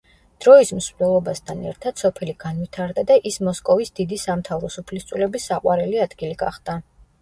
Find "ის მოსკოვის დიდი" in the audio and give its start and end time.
3.33-4.23